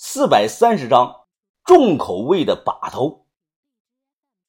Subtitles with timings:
[0.00, 1.26] 四百三十张
[1.64, 3.26] 重口味的把头。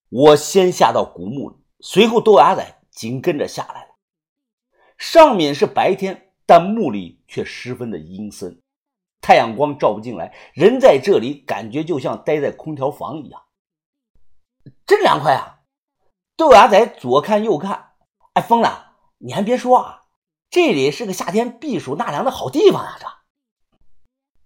[0.09, 3.95] 我先下到古墓里，随后豆芽仔紧跟着下来了。
[4.99, 8.61] 上面是白天，但墓里却十分的阴森，
[9.21, 13.41] 太阳光照不进来，人在这里感觉就像待在空调房一样，
[14.85, 15.61] 真凉快啊！
[16.37, 17.93] 豆芽仔左看右看，
[18.33, 18.97] 哎，疯了！
[19.17, 20.03] 你还别说啊，
[20.51, 22.97] 这里是个夏天避暑纳凉的好地方呀！
[22.99, 23.07] 这，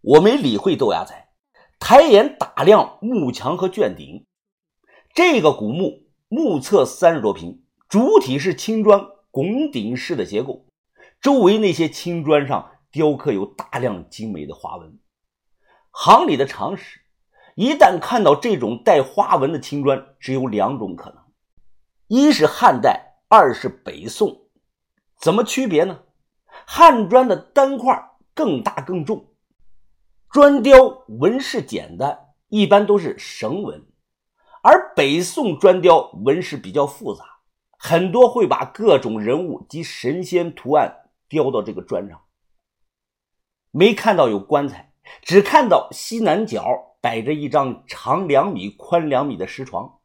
[0.03, 1.29] 我没理会豆芽仔，
[1.79, 4.25] 抬眼打量墓墙和卷顶。
[5.13, 8.99] 这个古墓目测三十多平，主体是青砖
[9.31, 10.65] 拱顶式的结构，
[11.21, 14.99] 周围那些青砖上雕刻有大量精美的花纹。
[15.91, 16.99] 行里的常识，
[17.55, 21.23] 一旦看到这种带花纹的青砖，只有两种可能。
[22.07, 24.49] 一是汉代，二是北宋，
[25.17, 26.01] 怎么区别呢？
[26.65, 29.32] 汉砖的单块更大更重，
[30.33, 33.81] 砖雕纹饰简单，一般都是绳纹；
[34.63, 37.23] 而北宋砖雕纹饰比较复杂，
[37.77, 42.19] 很多会把各种人物及神仙图案雕到这个砖上。
[43.69, 49.99] 没看到有棺材，只看到西南角摆着一张长两米、宽两米的石床。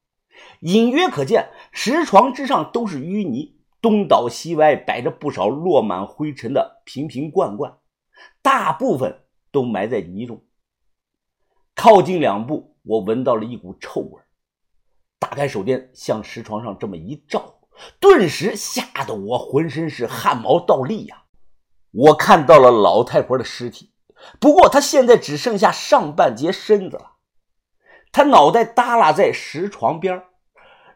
[0.60, 7.78] 隐约可见，石床之上都是淤泥，东倒西歪摆着不少落满灰尘的瓶瓶罐罐，
[8.42, 10.44] 大部分都埋在泥中。
[11.74, 14.20] 靠近两步，我闻到了一股臭味。
[15.18, 17.60] 打开手电，向石床上这么一照，
[18.00, 21.24] 顿时吓得我浑身是汗毛倒立呀！
[21.90, 23.92] 我看到了老太婆的尸体，
[24.38, 27.12] 不过她现在只剩下上半截身子了。
[28.12, 30.22] 她脑袋耷拉在石床边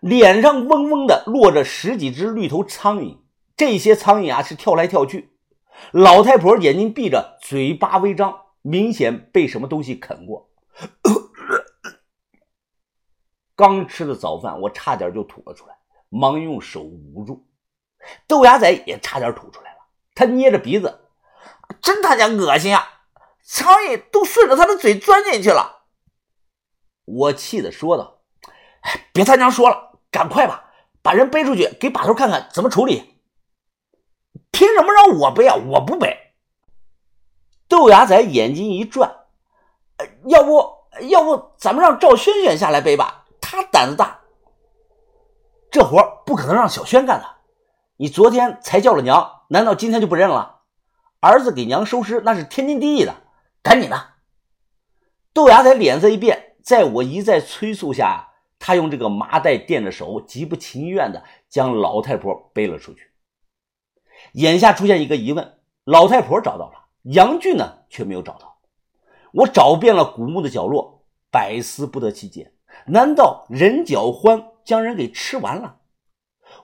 [0.00, 3.18] 脸上嗡嗡的落着十几只绿头苍蝇，
[3.56, 5.30] 这些苍蝇啊是跳来跳去。
[5.90, 10.50] 老太婆眼睛闭着，嘴巴微张，明显被什么东西啃过。
[13.54, 15.76] 刚吃的早饭，我差点就吐了出来，
[16.08, 17.46] 忙用手捂住。
[18.26, 19.78] 豆芽仔也差点吐出来了，
[20.14, 21.00] 他捏着鼻子，
[21.80, 23.02] 真他娘恶心啊！
[23.44, 25.84] 苍蝇都顺着他的嘴钻进去了。
[27.04, 28.22] 我气的说道
[29.12, 30.72] ：“别他娘说了。”赶快吧，
[31.02, 33.20] 把人背出去，给把头看看怎么处理。
[34.50, 35.56] 凭什么让我背啊？
[35.56, 36.31] 我不背。
[37.72, 39.10] 豆芽仔眼睛一转，
[39.96, 40.62] 呃要不
[41.08, 43.24] 要不咱们让赵轩轩下来背吧？
[43.40, 44.20] 他胆子大。
[45.70, 47.26] 这活不可能让小轩干的。
[47.96, 50.60] 你昨天才叫了娘，难道今天就不认了？
[51.20, 53.14] 儿子给娘收尸那是天经地义的。
[53.62, 54.08] 赶紧的。
[55.32, 58.34] 豆芽仔脸色一变，在我一再催促下。
[58.58, 63.12] 他用这个麻袋垫着手，极不情愿的将老太婆背了出去。
[64.34, 68.60] 眼下出现一个疑问：老太婆找到了，杨俊呢却没有找到。
[69.32, 72.52] 我找遍了古墓的角落，百思不得其解。
[72.86, 75.80] 难道人脚欢将人给吃完了？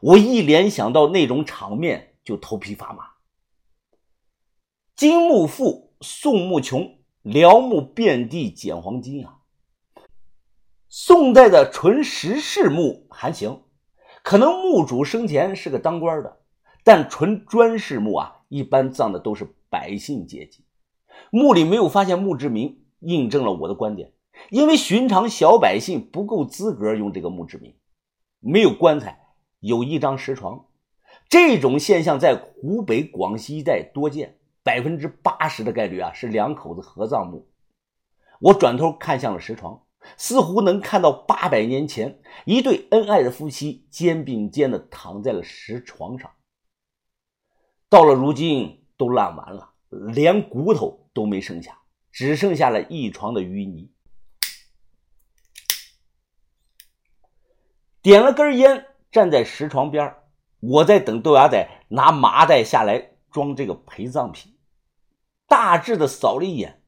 [0.00, 3.04] 我一联想到那种场面，就头皮发麻。
[4.94, 9.38] 金木富，宋墓穷，辽墓遍地捡黄金啊！
[10.88, 13.62] 宋代的纯石室墓还行，
[14.22, 16.40] 可能墓主生前是个当官的，
[16.84, 20.64] 但纯砖室墓啊，一般葬的都是百姓阶级。
[21.30, 24.12] 墓里没有发现墓志铭，印证了我的观点，
[24.50, 27.74] 因为寻常小百姓不够资格用这个墓志铭。
[28.40, 29.20] 没有棺材，
[29.60, 30.66] 有一张石床，
[31.28, 37.48] 这种现象在湖北、广西一带多见，百分之八十的概率啊是两口子合葬墓。
[38.40, 39.82] 我转头看向了石床。
[40.16, 46.30] 似乎能看到八百年前一对恩爱的夫妻肩并肩的躺在了石床上。
[47.90, 51.78] 到了如今，都烂完了，连骨头都没剩下，
[52.12, 53.90] 只剩下了一床的淤泥。
[58.02, 60.14] 点了根烟，站在石床边
[60.60, 64.56] 我在等豆芽仔拿麻袋下来装这个陪葬品。
[65.46, 66.82] 大致的扫了一眼，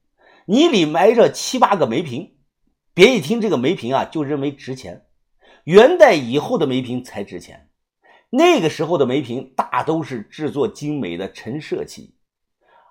[0.47, 2.37] 泥里埋着七八个煤瓶。
[2.93, 5.07] 别一听这个煤瓶啊，就认为值钱。
[5.65, 7.70] 元代以后的煤瓶才值钱，
[8.31, 12.15] 那个时候的梅瓶大都是制作精美的陈设器，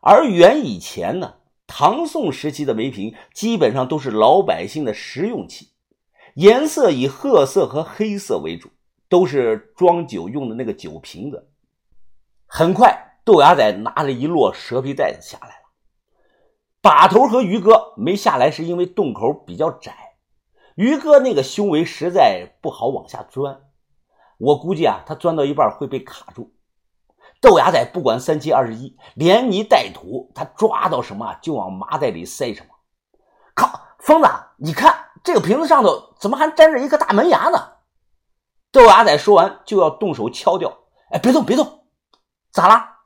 [0.02, 5.70] 而元以前呢，唐宋时期的梅瓶基本上都是老百姓的实用器，
[6.36, 8.70] 颜色以褐色和黑色为主，
[9.08, 11.50] 都是装酒用的那个酒瓶子。
[12.46, 15.54] 很快，豆芽仔拿了一摞蛇皮袋子下来了。
[16.82, 19.94] 把头和于哥没下来，是因为洞口比较窄，
[20.76, 23.62] 于哥那个胸围实在不好往下钻。
[24.40, 26.56] 我估计啊，他钻到一半会被卡住。
[27.42, 32.70] 豆芽仔不管三七二十一，连泥带土，他抓到什么就往麻袋里塞什么。
[33.54, 33.70] 靠，
[34.00, 34.28] 疯子，
[34.58, 37.74] 你看这个瓶子上头怎么还粘着一颗大门牙呢？
[38.72, 40.76] 豆芽仔说完就要动手敲掉。
[41.12, 41.86] 哎，别动，别动，
[42.52, 43.00] 咋啦？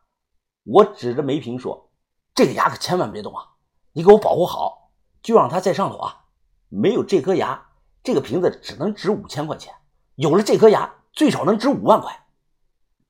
[0.66, 1.90] 我指着梅瓶说
[2.36, 3.44] ：“这个牙可千万别动啊！
[3.92, 4.92] 你给我保护好，
[5.22, 6.26] 就让它在上头啊！
[6.70, 7.70] 没有这颗牙，
[8.04, 9.74] 这个瓶子只能值五千块钱；
[10.16, 12.26] 有了这颗牙，最少能值五万块。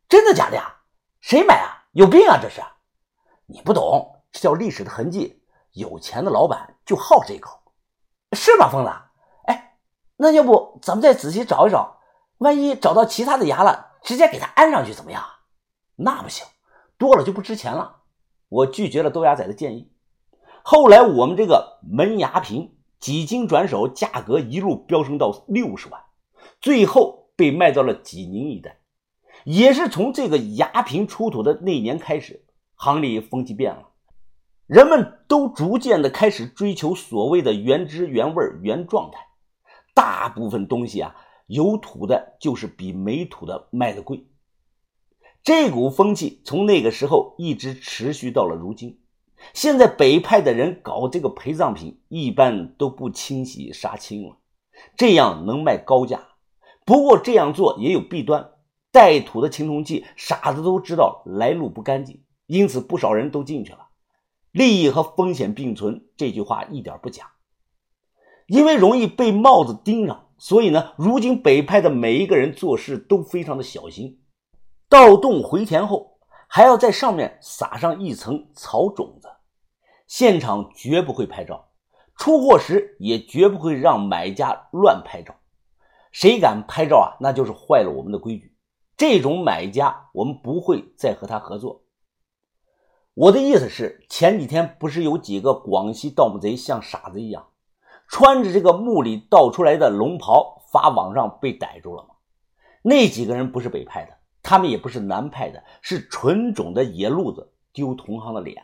[0.07, 0.75] 真的假的呀？
[1.21, 1.87] 谁买啊？
[1.93, 2.37] 有病啊！
[2.41, 2.61] 这是
[3.45, 5.41] 你不懂，这叫历史的痕迹。
[5.71, 7.59] 有钱的老板就好这口，
[8.33, 8.91] 是吧，疯子？
[9.45, 9.77] 哎，
[10.17, 11.99] 那要不咱们再仔细找一找，
[12.37, 15.23] 万一找到其他的牙了，直接给它安上去怎么样？
[15.95, 16.45] 那不行。”
[16.95, 18.03] 多了就不值钱了，
[18.47, 19.91] 我拒绝了豆芽仔的建议。
[20.63, 26.01] 后来我们这个门牙瓶几经转手，价格一路飙升到六十万，
[26.61, 28.79] 最后被卖到了济宁一带。
[29.45, 32.45] 也是从这个牙瓶出土的那年开始，
[32.75, 33.89] 行里风气变了，
[34.67, 39.19] 人们都逐渐的开始追求所谓的原汁原味原状态。
[39.93, 41.15] 大部分东西啊，
[41.47, 44.27] 有土的就是比没土的卖的贵。
[45.43, 49.01] 这股风气从那个时候一直持续到了如今。
[49.53, 54.37] 现在北派的人搞这个陪葬品，一般都不清洗杀青了，
[54.95, 56.29] 这样能卖高价。
[56.85, 58.51] 不过这样做也有弊端，
[58.91, 63.87] 带土的青铜器，傻子都知道来路不干净，因此不少人都进去了。
[64.51, 67.31] 利益和风险并存，这句话一点不假。
[68.47, 74.21] 因为容易被帽子盯上，所以呢，如今北派的每一个人做事都非常的小心。
[74.89, 79.29] 盗洞回填后，还要在上面撒上一层草种子。
[80.05, 81.69] 现场绝不会拍照，
[82.17, 85.33] 出货时也绝不会让买家乱拍照。
[86.13, 88.55] 谁敢拍照啊，那就是坏了我们的规矩。
[88.95, 91.83] 这种买家，我们不会再和他合作。
[93.15, 97.47] 我的意思是，前几天不是有几个广西盗墓贼像傻子一样，
[98.07, 102.15] 穿着这个墓里盗出来的龙袍发网上被逮住了吗？
[102.83, 104.17] 那几个人不是北派的。
[104.43, 108.61] 他们也不是南派的，是纯种的野路子，丢同行的脸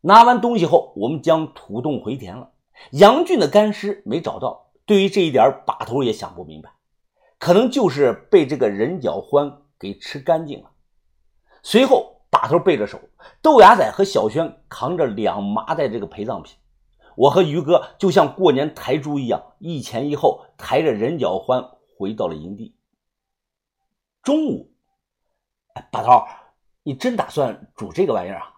[0.00, 2.52] 拿完东西后，我们将土洞回填了。
[2.90, 6.70] 杨俊的干尸没找到，对于这一点，把头也想不明白，
[7.38, 10.70] 可能就是被这个人脚欢给吃干净了。
[11.62, 13.00] 随后，把头背着手，
[13.40, 16.56] 豆芽仔和小轩扛着两麻袋这个陪葬品，
[17.16, 22.76] 我和于哥就像过年抬猪一样，一前一后抬着人脚欢回到了营地。
[24.22, 24.74] 中午，
[25.74, 26.26] 哎，把头，
[26.82, 28.50] 你真打算煮这个玩意儿啊？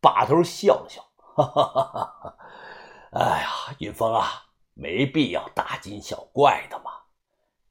[0.00, 2.36] 把头笑了笑，哈哈哈哈
[3.12, 3.48] 哎呀，
[3.78, 4.26] 云峰啊，
[4.74, 6.90] 没必要大惊小怪的嘛。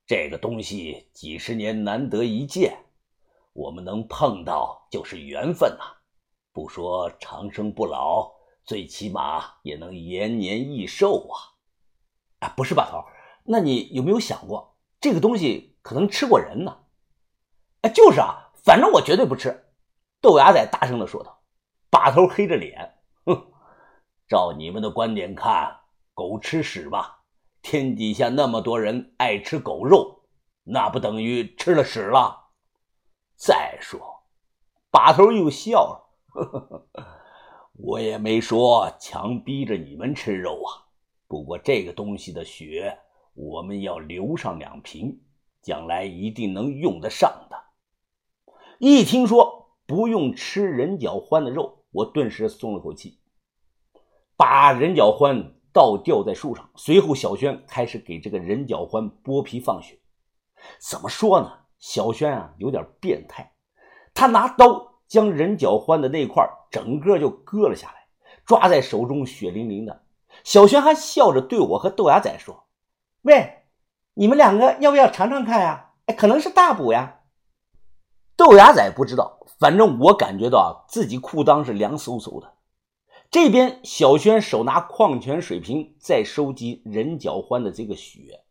[0.06, 2.86] 这个东西几十年难得一见，
[3.54, 5.86] 我们能碰到就是缘分呐。
[6.52, 8.32] 不说长生不老，
[8.64, 11.36] 最起码也能延年益寿啊。
[12.40, 13.04] 啊，不是把头，
[13.44, 16.80] 那你有没有想过，这个东西可能吃过人呢？
[17.82, 19.68] 哎，就是啊，反正我绝对不吃。”
[20.22, 21.40] 豆芽仔大声的说道。
[21.90, 22.96] 把头黑着脸，
[23.26, 23.52] 哼，
[24.26, 25.81] 照你们的观点看，
[26.22, 27.24] 狗吃屎吧？
[27.64, 30.22] 天底下那么多人爱吃狗肉，
[30.64, 32.52] 那不等于吃了屎了？
[33.36, 34.00] 再说，
[34.92, 36.88] 把头又笑了，呵呵，
[37.74, 40.94] 我也没说强逼着你们吃肉啊。
[41.28, 43.00] 不过这个东西的血，
[43.34, 45.20] 我们要留上两瓶，
[45.64, 47.58] 将来一定能用得上的。
[48.78, 53.20] 一听说不用吃人脚欢的肉，我顿时松了口气，
[54.36, 56.70] 把人脚欢倒吊在树上。
[56.76, 60.00] 随后，小轩开始给这个人脚欢剥皮放血。
[60.80, 61.52] 怎么说呢？
[61.80, 63.52] 小轩啊，有点变态。
[64.14, 68.06] 他拿刀将人脚欢的那块整个就割了下来，
[68.46, 70.04] 抓在手中血淋淋的。
[70.44, 72.66] 小轩还笑着对我和豆芽仔说
[73.24, 73.64] ：“喂，
[74.14, 75.92] 你们两个要不要尝尝看呀？
[76.06, 77.22] 哎，可能是大补呀。”
[78.38, 82.54] 豆芽仔不知道，反正我感觉到自己裤裆是凉飕飕的。
[83.32, 88.44] 这边小轩手拿矿泉水瓶在收集人脚欢的这个血，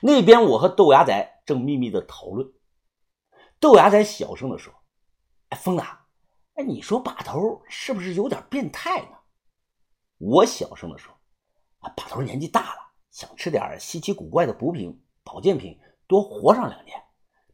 [0.00, 2.50] 那边我和豆芽仔正秘密的讨论。
[3.60, 4.72] 豆芽仔小声的说
[5.50, 5.82] ：“哎，疯子，
[6.54, 9.18] 哎，你说把头是不是有点变态呢？”
[10.16, 11.12] 我小声的说
[11.80, 16.98] ：“啊，把头年纪大了，想吃点稀奇古怪的补品、保健品，多活上两年。”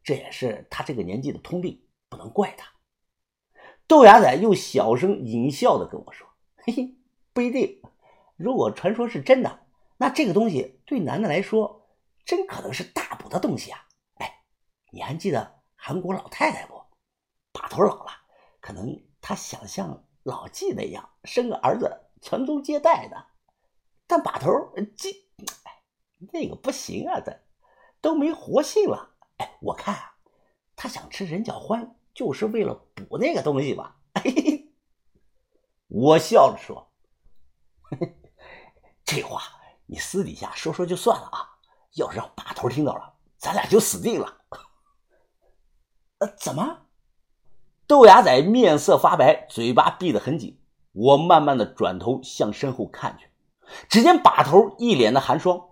[0.05, 2.73] 这也是他这个年纪的通病，不能怪他。
[3.89, 6.25] 豆芽仔又小声淫笑的跟我说
[6.69, 6.95] ：“嘿嘿，
[7.33, 7.81] 不一定。
[8.37, 9.61] 如果传说是真的，
[9.97, 11.89] 那这个东西对男的来说，
[12.27, 13.89] 真可能是大补的东西啊！
[14.17, 14.45] 哎，
[14.93, 16.75] 你还记得韩国老太太不？
[17.53, 18.11] 把头老了，
[18.61, 23.17] 可能她想像老纪那样生个儿子传宗接代的。
[24.07, 24.51] 但把头
[24.95, 25.09] 这，
[26.33, 27.41] 那个不行啊，这
[28.03, 29.15] 都没活性了。
[29.39, 30.19] 哎，我看啊，
[30.77, 34.03] 他想吃人脚欢，就是为了补那个东西吧。
[35.89, 36.91] 我笑着说
[39.05, 39.43] ：“这话
[39.87, 41.59] 你私底下说说就算了啊，
[41.95, 44.37] 要是让把头听到了，咱俩就死定了。”
[46.21, 46.87] 呃，怎么？
[47.87, 50.61] 豆芽仔面色发白，嘴巴闭得很紧。
[50.93, 53.31] 我慢慢的转头向身后看去，
[53.89, 55.71] 只见把头一脸的寒霜，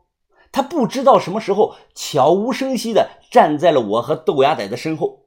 [0.51, 5.26] 他不知道什么时候悄无声息的站在了我和豆芽仔的身后。